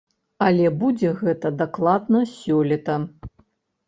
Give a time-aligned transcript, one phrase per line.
[0.45, 2.97] Але будзе гэта дакладна сёлета.